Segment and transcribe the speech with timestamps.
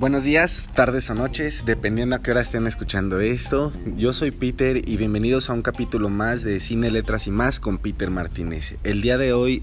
[0.00, 3.70] Buenos días, tardes o noches, dependiendo a qué hora estén escuchando esto.
[3.98, 7.76] Yo soy Peter y bienvenidos a un capítulo más de Cine, Letras y más con
[7.76, 8.76] Peter Martínez.
[8.82, 9.60] El día de hoy,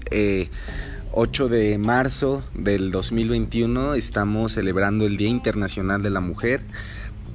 [1.10, 6.62] 8 eh, de marzo del 2021, estamos celebrando el Día Internacional de la Mujer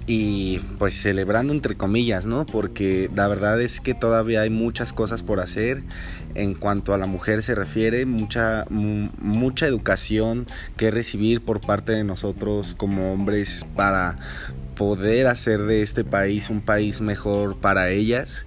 [0.05, 2.45] y pues celebrando entre comillas, ¿no?
[2.45, 5.83] Porque la verdad es que todavía hay muchas cosas por hacer
[6.35, 10.47] en cuanto a la mujer se refiere, mucha mucha educación
[10.77, 14.17] que recibir por parte de nosotros como hombres para
[14.75, 18.45] poder hacer de este país un país mejor para ellas.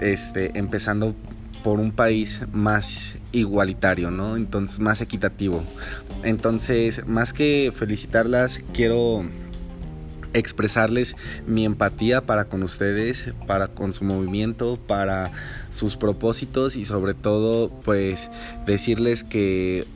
[0.00, 1.14] Este, empezando
[1.62, 4.36] por un país más igualitario, ¿no?
[4.36, 5.62] Entonces, más equitativo.
[6.22, 9.24] Entonces, más que felicitarlas, quiero
[10.32, 11.16] expresarles
[11.46, 15.32] mi empatía para con ustedes, para con su movimiento, para
[15.70, 18.30] sus propósitos y sobre todo pues
[18.66, 19.86] decirles que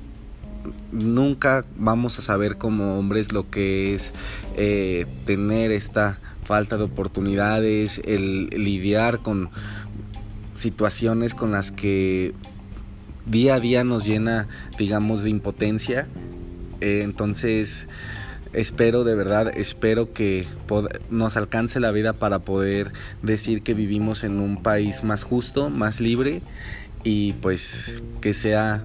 [0.93, 4.15] nunca vamos a saber como hombres lo que es
[4.57, 9.51] eh, tener esta falta de oportunidades, el lidiar con
[10.53, 12.33] situaciones con las que
[13.27, 16.07] día a día nos llena digamos de impotencia.
[16.81, 17.89] Eh, entonces
[18.55, 20.47] espero de verdad, espero que
[21.11, 26.01] nos alcance la vida para poder decir que vivimos en un país más justo, más
[26.01, 26.43] libre
[27.03, 28.85] y pues que sea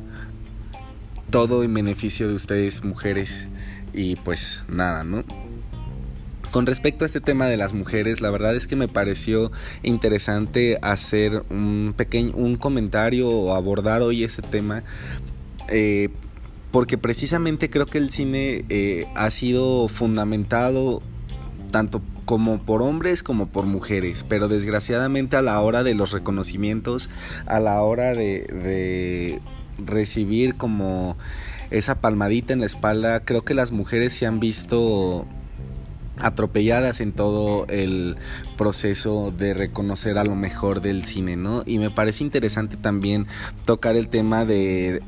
[1.29, 3.47] todo en beneficio de ustedes mujeres
[3.93, 5.23] y pues nada, ¿no?
[6.51, 9.51] Con respecto a este tema de las mujeres, la verdad es que me pareció
[9.83, 14.83] interesante hacer un pequeño un comentario o abordar hoy este tema
[15.67, 16.09] eh,
[16.71, 21.01] porque precisamente creo que el cine eh, ha sido fundamentado
[21.71, 27.09] tanto como por hombres como por mujeres, pero desgraciadamente a la hora de los reconocimientos,
[27.45, 29.41] a la hora de, de
[29.83, 31.17] recibir como
[31.71, 35.25] esa palmadita en la espalda, creo que las mujeres se han visto
[36.19, 38.17] atropelladas en todo el
[38.57, 41.63] proceso de reconocer a lo mejor del cine, ¿no?
[41.65, 43.27] Y me parece interesante también
[43.65, 45.01] tocar el tema de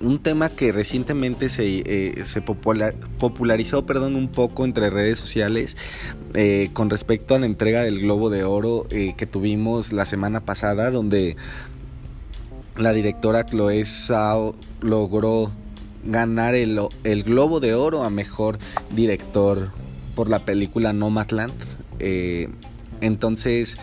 [0.00, 5.76] un tema que recientemente se, eh, se popularizó perdón, un poco entre redes sociales
[6.34, 10.40] eh, con respecto a la entrega del Globo de Oro eh, que tuvimos la semana
[10.40, 11.36] pasada, donde
[12.76, 15.50] la directora Chloe Zhao logró
[16.04, 18.58] ganar el, el Globo de Oro a Mejor
[18.94, 19.70] Director
[20.16, 21.54] por la película Nomadland.
[23.00, 23.78] entonces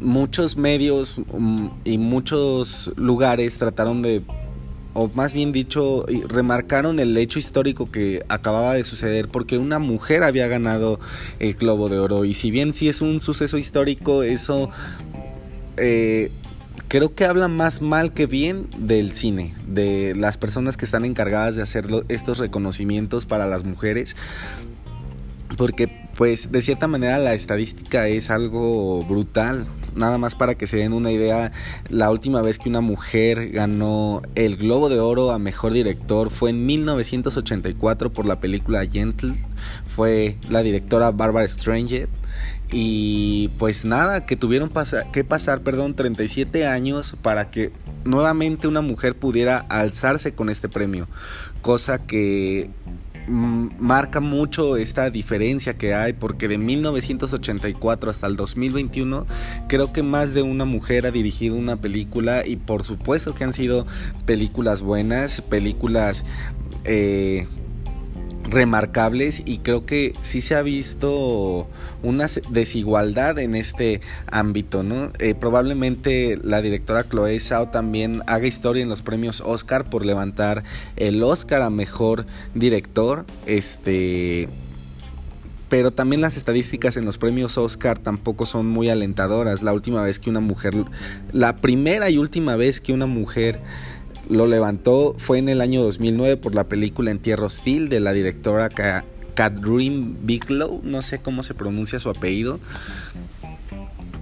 [0.00, 4.22] muchos medios mm, y muchos lugares trataron de
[4.94, 10.24] o más bien dicho, remarcaron el hecho histórico que acababa de suceder porque una mujer
[10.24, 10.98] había ganado
[11.38, 12.24] el Globo de Oro.
[12.24, 14.70] Y si bien sí es un suceso histórico, eso
[15.76, 16.32] eh,
[16.88, 21.54] creo que habla más mal que bien del cine, de las personas que están encargadas
[21.54, 24.16] de hacer estos reconocimientos para las mujeres.
[25.58, 29.68] Porque pues de cierta manera la estadística es algo brutal.
[29.94, 31.52] Nada más para que se den una idea,
[31.88, 36.50] la última vez que una mujer ganó el Globo de Oro a Mejor Director fue
[36.50, 39.34] en 1984 por la película Gentle.
[39.94, 42.08] Fue la directora Barbara Stranger.
[42.70, 44.70] Y pues nada, que tuvieron
[45.12, 47.72] que pasar, perdón, 37 años para que
[48.04, 51.08] nuevamente una mujer pudiera alzarse con este premio.
[51.62, 52.70] Cosa que
[53.28, 59.26] marca mucho esta diferencia que hay porque de 1984 hasta el 2021
[59.68, 63.52] creo que más de una mujer ha dirigido una película y por supuesto que han
[63.52, 63.86] sido
[64.24, 66.24] películas buenas, películas
[66.84, 67.46] eh,
[68.50, 71.68] remarcables y creo que sí se ha visto
[72.02, 74.00] una desigualdad en este
[74.30, 75.10] ámbito, ¿no?
[75.18, 80.64] Eh, probablemente la directora Chloe Zhao también haga historia en los premios Oscar por levantar
[80.96, 84.48] el Oscar a mejor director, este
[85.68, 89.62] pero también las estadísticas en los premios Oscar tampoco son muy alentadoras.
[89.62, 90.74] La última vez que una mujer,
[91.32, 93.60] la primera y última vez que una mujer
[94.28, 98.68] lo levantó fue en el año 2009 por la película Entierro Hostil de la directora
[99.34, 102.60] Catherine Bigelow, no sé cómo se pronuncia su apellido.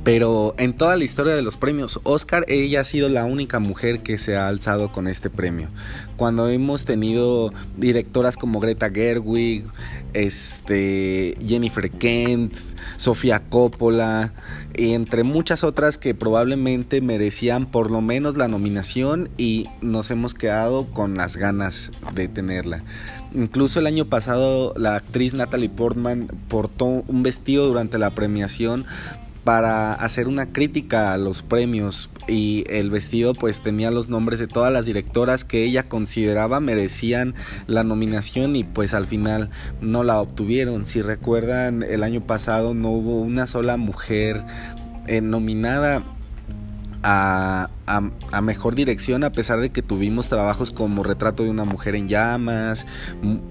[0.06, 4.05] Pero en toda la historia de los premios Oscar, ella ha sido la única mujer
[4.05, 5.69] que se ha alzado con este premio.
[6.17, 9.64] Cuando hemos tenido directoras como Greta Gerwig,
[10.12, 12.55] este, Jennifer Kent,
[12.97, 14.32] Sofía Coppola,
[14.75, 20.87] entre muchas otras que probablemente merecían por lo menos la nominación y nos hemos quedado
[20.93, 22.85] con las ganas de tenerla.
[23.35, 28.87] Incluso el año pasado la actriz Natalie Portman portó un vestido durante la premiación
[29.47, 34.49] para hacer una crítica a los premios y el vestido pues tenía los nombres de
[34.49, 37.37] todas las directoras que ella consideraba merecían
[37.69, 39.51] la nominación y pues al final
[39.81, 40.85] no la obtuvieron.
[40.85, 44.43] Si recuerdan el año pasado no hubo una sola mujer
[45.07, 46.03] eh, nominada
[47.05, 47.71] a,
[48.43, 52.85] mejor dirección a pesar de que tuvimos trabajos como Retrato de una mujer en llamas,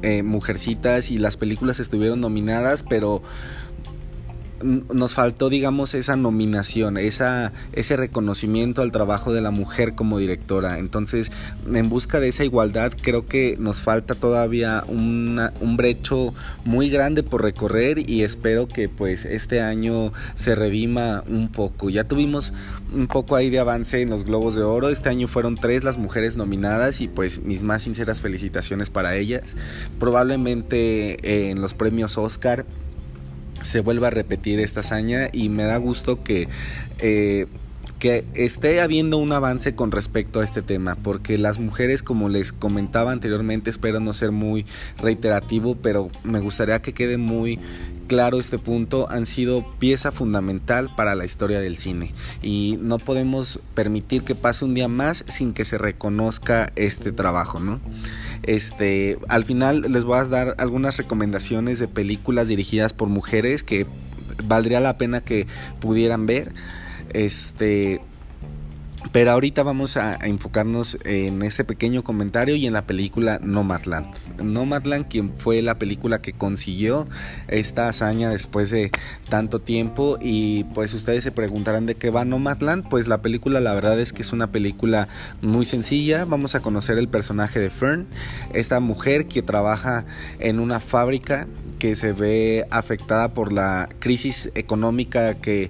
[0.01, 3.21] eh, Mujercitas y las películas estuvieron nominadas, pero
[4.63, 10.79] nos faltó, digamos, esa nominación, esa, ese reconocimiento al trabajo de la mujer como directora.
[10.79, 11.31] Entonces,
[11.71, 17.43] en busca de esa igualdad, creo que nos falta todavía un brecho muy grande por
[17.43, 21.89] recorrer y espero que pues este año se redima un poco.
[21.89, 22.53] Ya tuvimos
[22.93, 24.89] un poco ahí de avance en los Globos de Oro.
[24.89, 29.55] Este año fueron tres las mujeres nominadas y pues mis más sinceras felicitaciones para ellas.
[29.99, 32.65] Probablemente eh, en los premios Oscar
[33.65, 36.47] se vuelva a repetir esta hazaña y me da gusto que
[36.99, 37.47] eh,
[37.99, 42.51] que esté habiendo un avance con respecto a este tema, porque las mujeres, como les
[42.51, 44.65] comentaba anteriormente, espero no ser muy
[44.97, 47.59] reiterativo, pero me gustaría que quede muy
[48.07, 53.59] claro este punto, han sido pieza fundamental para la historia del cine y no podemos
[53.73, 57.79] permitir que pase un día más sin que se reconozca este trabajo, ¿no?
[58.47, 63.87] Este, al final les voy a dar algunas recomendaciones de películas dirigidas por mujeres que
[64.43, 65.47] valdría la pena que
[65.79, 66.53] pudieran ver.
[67.13, 68.01] Este,
[69.11, 74.07] pero ahorita vamos a, enfocarnos en este pequeño comentario y en la película Nomadland.
[74.43, 77.07] Nomadland, quien fue la película que consiguió
[77.47, 78.91] esta hazaña después de
[79.29, 80.17] tanto tiempo.
[80.21, 82.89] Y pues ustedes se preguntarán de qué va Nomadland.
[82.89, 85.07] Pues la película, la verdad es que es una película
[85.41, 86.25] muy sencilla.
[86.25, 88.07] Vamos a conocer el personaje de Fern,
[88.53, 90.05] esta mujer que trabaja
[90.39, 91.47] en una fábrica
[91.79, 95.69] que se ve afectada por la crisis económica que.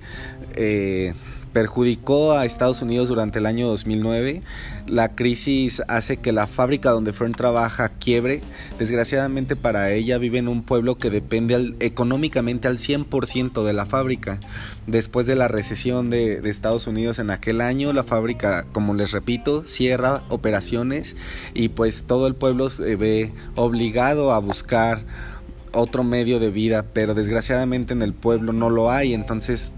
[0.56, 1.14] Eh,
[1.56, 4.42] perjudicó a Estados Unidos durante el año 2009.
[4.88, 8.42] La crisis hace que la fábrica donde Fern trabaja quiebre.
[8.78, 14.42] Desgraciadamente para ella vive en un pueblo que depende económicamente al 100% de la fábrica.
[14.86, 19.14] Después de la recesión de, de Estados Unidos en aquel año, la fábrica, como les
[19.14, 21.16] repito, cierra operaciones
[21.54, 25.06] y pues todo el pueblo se ve obligado a buscar
[25.72, 29.72] otro medio de vida, pero desgraciadamente en el pueblo no lo hay, entonces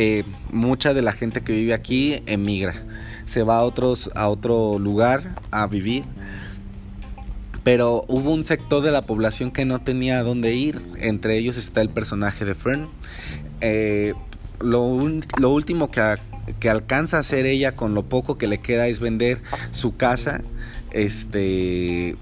[0.00, 0.22] eh,
[0.52, 2.72] mucha de la gente que vive aquí emigra,
[3.26, 6.04] se va a, otros, a otro lugar a vivir.
[7.64, 10.80] Pero hubo un sector de la población que no tenía dónde ir.
[10.98, 12.88] Entre ellos está el personaje de Fern.
[13.60, 14.14] Eh,
[14.60, 14.96] lo,
[15.40, 16.14] lo, último que,
[16.60, 19.42] que, alcanza a hacer ella con lo poco que le queda es vender
[19.72, 20.42] su casa.
[20.92, 22.14] Este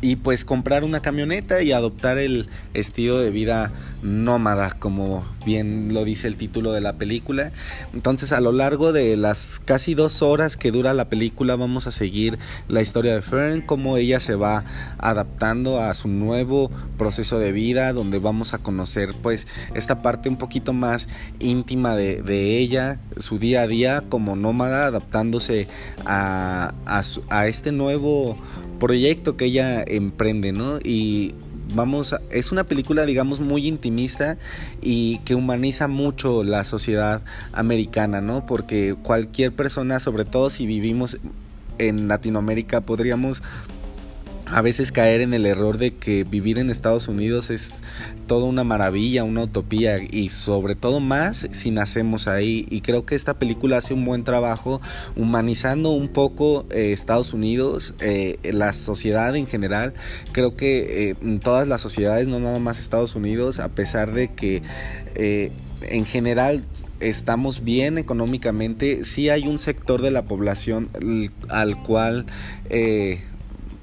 [0.00, 3.72] y pues comprar una camioneta y adoptar el estilo de vida
[4.02, 7.52] nómada, como bien lo dice el título de la película.
[7.94, 11.90] Entonces a lo largo de las casi dos horas que dura la película vamos a
[11.90, 12.38] seguir
[12.68, 14.64] la historia de Fern, cómo ella se va
[14.98, 20.36] adaptando a su nuevo proceso de vida, donde vamos a conocer pues esta parte un
[20.36, 21.08] poquito más
[21.38, 25.68] íntima de, ella, su día a día como nómada, adaptándose
[26.04, 28.36] a, a este nuevo
[28.78, 30.78] proyecto que ella emprende, ¿no?
[30.82, 31.34] Y
[31.74, 34.38] vamos, es una película digamos muy intimista
[34.80, 38.46] y que humaniza mucho la sociedad americana, ¿no?
[38.46, 41.18] Porque cualquier persona, sobre todo si vivimos
[41.78, 43.42] en Latinoamérica, podríamos
[44.46, 47.72] a veces caer en el error de que vivir en Estados Unidos es
[48.28, 52.66] toda una maravilla, una utopía y sobre todo más si nacemos ahí.
[52.70, 54.80] Y creo que esta película hace un buen trabajo
[55.16, 59.94] humanizando un poco eh, Estados Unidos, eh, la sociedad en general,
[60.30, 64.62] creo que eh, todas las sociedades, no nada más Estados Unidos, a pesar de que
[65.82, 66.62] en general
[67.00, 70.88] estamos bien económicamente, sí hay un sector de la población
[71.48, 72.26] al cual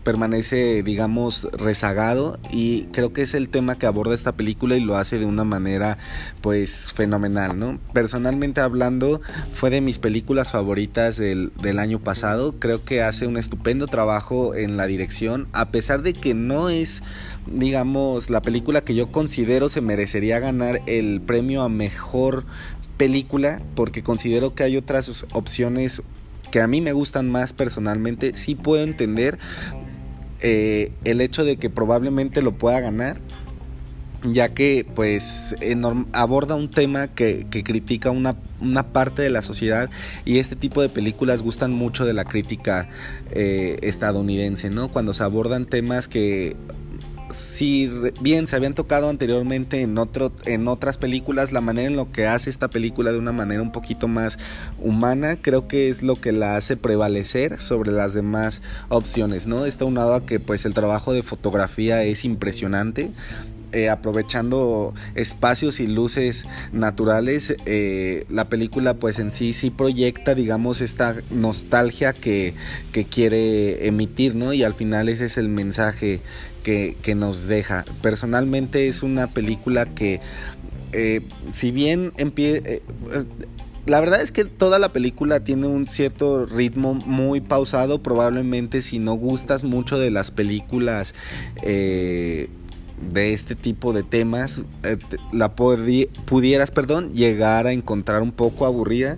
[0.04, 4.98] permanece, digamos, rezagado y creo que es el tema que aborda esta película y lo
[4.98, 5.98] hace de una manera,
[6.42, 7.80] pues, fenomenal, ¿no?
[7.94, 9.22] Personalmente hablando,
[9.54, 14.56] fue de mis películas favoritas del, del año pasado, creo que hace un estupendo trabajo
[14.56, 17.04] en la dirección, a pesar de que no es,
[17.48, 22.46] digamos, la película que yo considero se merecería ganar el premio a mejor
[22.98, 26.02] película, porque considero que hay otras opciones
[26.52, 29.40] que a mí me gustan más personalmente, sí puedo entender
[30.44, 33.20] eh, el hecho de que probablemente lo pueda ganar
[34.32, 35.56] ya que pues
[36.14, 38.36] aborda un tema que, critica una,
[38.94, 39.90] parte de la sociedad
[40.26, 42.88] y este tipo de películas gustan mucho de la crítica
[43.32, 44.90] eh, estadounidense, ¿no?
[44.90, 46.56] Cuando se abordan temas que
[47.34, 52.12] si bien se habían tocado anteriormente en, otro, en otras películas, la manera en lo
[52.12, 54.40] que hace esta película de una manera un poquito más
[54.80, 59.66] humana, creo que es lo que la hace prevalecer sobre las demás opciones, ¿no?
[59.66, 63.12] Está unado a que pues el trabajo de fotografía es impresionante.
[63.76, 70.80] Eh, aprovechando espacios y luces naturales, eh, la película pues en sí sí proyecta digamos
[70.80, 72.54] esta nostalgia que,
[72.92, 74.54] que quiere emitir, ¿no?
[74.54, 76.22] Y al final ese es el mensaje
[76.64, 77.86] que, nos deja.
[78.02, 80.22] Personalmente es una película que,
[80.94, 82.82] eh, si bien eh,
[83.86, 88.02] la verdad es que toda la película tiene un cierto ritmo muy pausado.
[88.02, 91.14] Probablemente si no gustas mucho de las películas
[91.62, 92.50] eh,
[93.12, 94.62] de este tipo de temas,
[95.34, 99.18] la pudieras, perdón, llegar a encontrar un poco aburrida.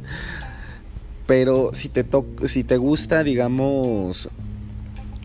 [1.27, 2.05] Pero si te,
[2.45, 4.29] si te gusta, digamos,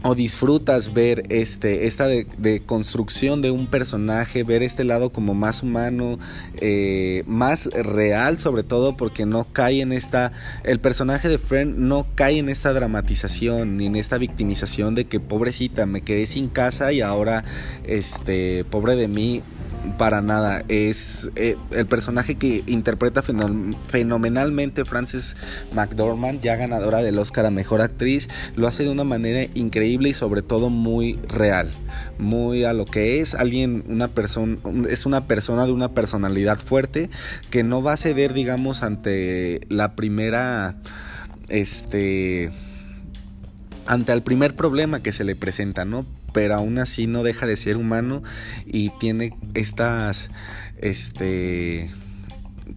[0.02, 5.62] o disfrutas ver este esta de, construcción de un personaje ver este lado como más
[5.62, 6.19] humano
[6.57, 10.33] eh, más real sobre todo porque no cae en esta
[10.64, 15.21] el personaje de Friend no cae en esta dramatización ni en esta victimización de que
[15.21, 17.45] pobrecita me quedé sin casa y ahora
[17.85, 19.42] este pobre de mí
[19.99, 20.64] para nada.
[20.68, 25.37] Es eh, el personaje que interpreta fenomenalmente Frances
[25.72, 28.28] McDormand, ya ganadora del Oscar a Mejor Actriz.
[28.56, 31.70] Lo hace de una manera increíble y sobre todo muy real.
[32.18, 34.56] Muy a lo que es alguien, una persona,
[34.88, 37.10] es una persona de una personalidad fuerte
[37.50, 40.76] que no va a ceder, digamos, ante la primera,
[41.49, 42.50] este
[43.87, 46.06] ante el primer problema que se le presenta, ¿no?
[46.32, 48.22] Pero aún así no deja de ser humano
[48.66, 50.30] y tiene estas,
[50.78, 51.90] este,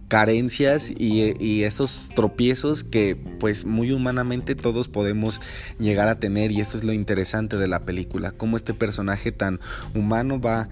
[0.08, 5.40] carencias y, estos tropiezos que pues muy humanamente todos podemos
[5.78, 9.60] llegar a tener y esto es lo interesante de la película, cómo este personaje tan
[9.94, 10.68] humano va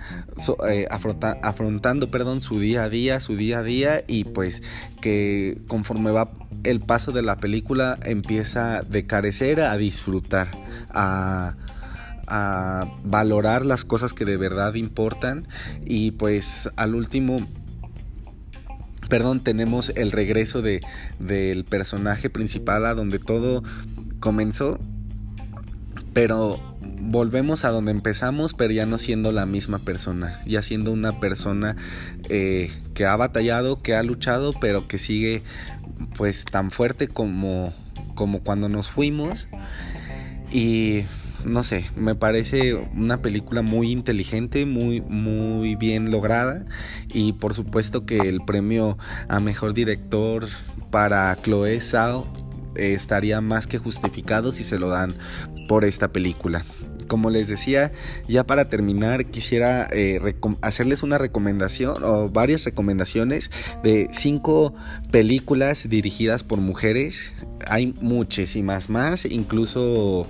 [0.68, 4.62] eh, afrontando perdón, su día a día, su día a día y pues
[5.00, 6.30] que conforme va
[6.64, 10.50] el paso de la película empieza de carecer a disfrutar,
[10.90, 11.56] a
[12.34, 15.46] a valorar las cosas que de verdad importan
[15.84, 17.46] y pues al último
[19.10, 20.80] perdón, tenemos el regreso de,
[21.18, 23.62] del personaje principal a donde todo
[24.20, 24.80] comenzó,
[26.14, 31.20] pero volvemos a donde empezamos, pero ya no siendo la misma persona, ya siendo una
[31.20, 31.76] persona
[32.30, 35.42] eh, que ha batallado, que ha luchado, pero que sigue
[36.16, 37.74] pues tan fuerte como,
[38.14, 39.48] como cuando nos fuimos.
[40.50, 41.04] Y
[41.44, 46.64] no sé, me parece una película muy inteligente, muy, muy bien lograda
[47.12, 50.48] y por supuesto que el premio a mejor director
[50.90, 52.26] para Chloe Zhao
[52.76, 55.14] eh, estaría más que justificado si se lo dan
[55.68, 56.64] por esta película.
[57.08, 57.92] Como les decía,
[58.26, 63.50] ya para terminar quisiera eh, hacerles una recomendación o varias recomendaciones
[63.82, 64.74] de cinco
[65.10, 67.34] películas dirigidas por mujeres.
[67.66, 70.26] Hay muchísimas más, incluso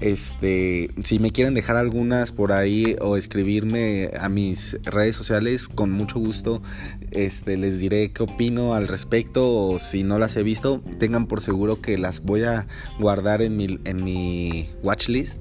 [0.00, 5.90] este, si me quieren dejar algunas por ahí o escribirme a mis redes sociales, con
[5.90, 6.62] mucho gusto
[7.10, 11.42] este, les diré qué opino al respecto o si no las he visto, tengan por
[11.42, 12.66] seguro que las voy a
[12.98, 15.38] guardar en mi, en mi watchlist.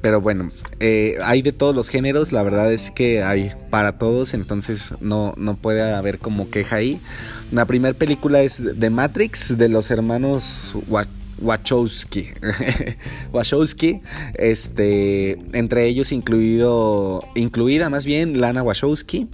[0.00, 4.32] Pero bueno, eh, hay de todos los géneros, la verdad es que hay para todos,
[4.32, 7.00] entonces no, no puede haber como queja ahí.
[7.50, 11.27] La primera película es The Matrix de los hermanos Wachowski.
[13.32, 14.00] Wachowski,
[14.34, 19.28] este, entre ellos incluido, incluida más bien Lana Wachowski.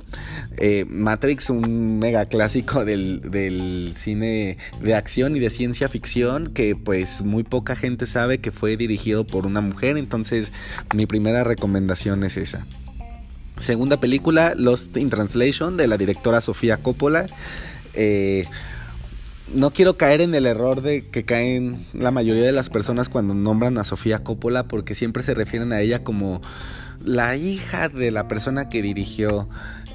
[0.57, 6.77] Eh, Matrix, un mega clásico del, del, cine de acción y de ciencia ficción que
[6.77, 10.53] pues muy poca gente sabe que fue dirigido por una mujer, entonces
[10.95, 12.65] mi primera recomendación es esa.
[13.57, 17.27] Segunda película, Lost in Translation, de la directora Sofía Coppola.
[17.95, 18.47] Eh,
[19.55, 23.35] no quiero caer en el error de que caen la mayoría de las personas cuando
[23.35, 26.43] nombran a Sofía Coppola porque siempre se refieren a ella como
[27.05, 29.49] la hija de la persona que dirigió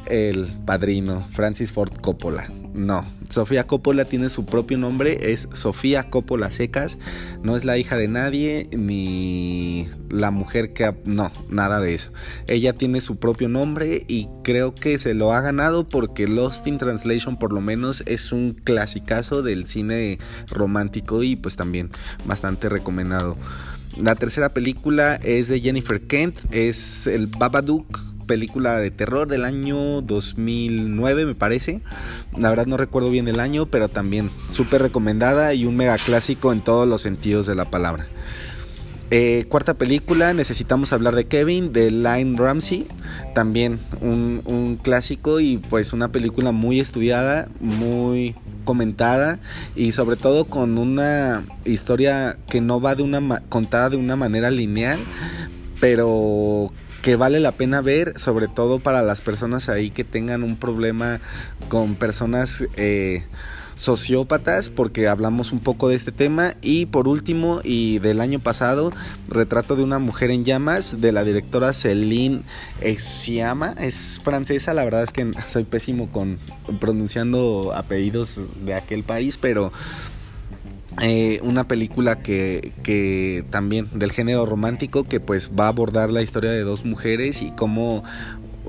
[0.09, 2.51] el padrino, Francis Ford Coppola.
[2.73, 6.97] No, Sofía Coppola tiene su propio nombre, es Sofía Coppola Secas,
[7.41, 10.95] no es la hija de nadie ni la mujer que...
[11.05, 12.11] No, nada de eso.
[12.47, 16.77] Ella tiene su propio nombre y creo que se lo ha ganado porque Lost in
[16.77, 21.89] Translation por lo menos es un clasicazo del cine romántico y pues también
[22.25, 23.35] bastante recomendado.
[23.97, 30.03] La tercera película es de Jennifer Kent, es el Babadook película de terror del año
[30.03, 31.81] 2009 me parece.
[32.37, 36.53] La verdad no recuerdo bien el año, pero también súper recomendada y un mega clásico
[36.53, 38.05] en todos los sentidos de la palabra.
[39.09, 42.85] Eh, cuarta película, necesitamos hablar de Kevin, de Line Ramsey,
[43.33, 49.39] también un, un, clásico y pues una película muy estudiada, muy comentada
[49.75, 54.51] y sobre todo con una historia que no va de una contada de una manera
[54.51, 54.99] lineal,
[55.79, 56.71] pero
[57.01, 61.19] que vale la pena ver, sobre todo para las personas ahí que tengan un problema
[61.69, 63.25] con personas eh,
[63.79, 66.53] sociópatas porque hablamos un poco de este tema.
[66.61, 68.91] Y por último y del año pasado
[69.27, 72.43] retrato de una mujer en llamas de la directora Céline
[72.97, 76.39] Sciamma es francesa la verdad es que soy pésimo con
[76.79, 79.71] pronunciando apellidos de aquel país pero
[81.01, 86.21] eh, una película que, que, también del género romántico que pues va a abordar la
[86.21, 88.03] historia de dos mujeres y cómo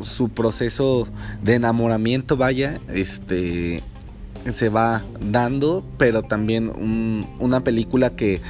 [0.02, 1.08] su proceso
[1.42, 3.82] de enamoramiento vaya este
[4.52, 6.72] se va dando, pero también
[7.38, 8.40] una película que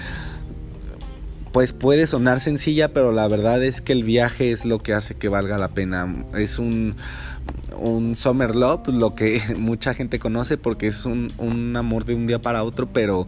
[1.52, 5.14] pues puede sonar sencilla, pero la verdad es que el viaje es lo que hace
[5.14, 6.24] que valga la pena.
[6.34, 6.94] Es un,
[7.78, 12.26] un summer love, lo que mucha gente conoce porque es un, un amor de un
[12.26, 13.26] día para otro, pero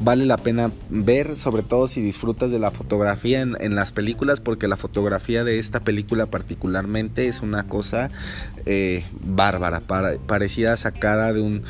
[0.00, 4.68] vale la pena ver, sobre todo si disfrutas de la fotografía en, las películas, porque
[4.68, 8.10] la fotografía de esta película particularmente es una cosa
[8.64, 9.80] eh, bárbara,
[10.26, 11.62] parecida sacada de un,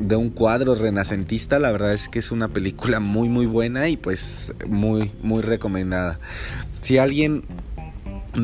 [0.00, 1.58] de un cuadro renacentista.
[1.58, 6.18] La verdad es que es una película muy muy buena y pues muy muy recomendada.
[6.80, 7.44] Si alguien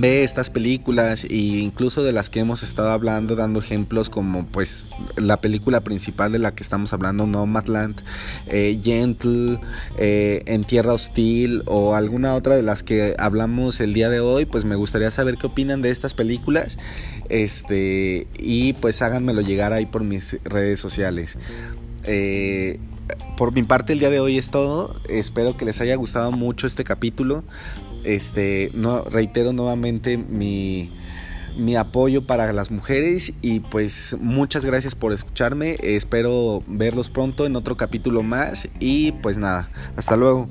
[0.01, 4.91] ve estas películas e incluso de las que hemos estado hablando dando ejemplos como pues
[5.17, 8.03] la película principal de la que estamos hablando Nomadland
[8.47, 9.59] eh, Gentle
[9.99, 14.45] eh, En Tierra Hostil o alguna otra de las que hablamos el día de hoy
[14.45, 16.79] pues me gustaría saber qué opinan de estas películas
[17.29, 21.39] este y pues háganmelo llegar ahí por mis redes sociales
[22.05, 22.79] eh,
[23.37, 24.95] por mi parte el día de hoy es todo.
[25.09, 27.43] Espero que les haya gustado mucho este capítulo.
[28.05, 30.91] Este, no, reitero nuevamente mi,
[31.57, 35.77] mi apoyo para las mujeres y pues muchas gracias por escucharme.
[35.83, 40.49] Espero verlos pronto en otro capítulo más y pues nada, hasta luego.